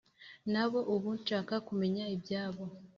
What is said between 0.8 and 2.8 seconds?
ubu nshaka kumenya ibyabo